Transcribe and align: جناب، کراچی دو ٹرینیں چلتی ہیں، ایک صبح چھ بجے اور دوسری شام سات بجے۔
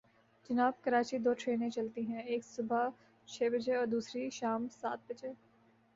جناب، 0.49 0.73
کراچی 0.83 1.17
دو 1.17 1.33
ٹرینیں 1.33 1.69
چلتی 1.69 2.01
ہیں، 2.07 2.21
ایک 2.21 2.45
صبح 2.45 2.89
چھ 3.27 3.49
بجے 3.51 3.75
اور 3.75 3.85
دوسری 3.85 4.29
شام 4.29 4.67
سات 4.81 4.99
بجے۔ 5.07 5.31